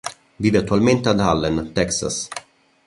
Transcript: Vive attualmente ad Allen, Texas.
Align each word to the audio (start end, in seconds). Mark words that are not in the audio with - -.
Vive 0.39 0.57
attualmente 0.57 1.09
ad 1.09 1.19
Allen, 1.19 1.73
Texas. 1.73 2.27